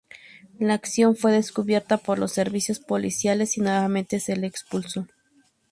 La 0.57 0.73
acción 0.73 1.15
fue 1.15 1.31
descubierta 1.31 1.97
por 1.97 2.17
los 2.17 2.31
servicios 2.33 2.79
policiales 2.79 3.55
y 3.59 3.61
nuevamente 3.61 4.19
se 4.19 4.35
le 4.35 4.47
expulsó. 4.47 5.05